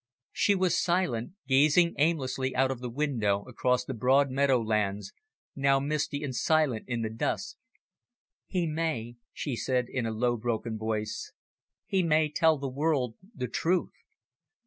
[0.31, 5.13] She was silent, gazing aimlessly out of the window across the broad meadow lands,
[5.55, 7.57] now misty and silent in the dusk.
[8.47, 11.33] "He may," she said, in a low, broken voice,
[11.85, 13.93] "he may tell the world the truth!"